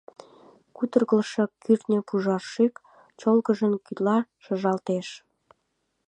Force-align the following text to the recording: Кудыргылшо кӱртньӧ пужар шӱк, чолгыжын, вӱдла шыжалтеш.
Кудыргылшо 0.75 1.43
кӱртньӧ 1.63 1.99
пужар 2.07 2.43
шӱк, 2.51 2.75
чолгыжын, 3.19 3.73
вӱдла 3.83 4.17
шыжалтеш. 4.43 5.07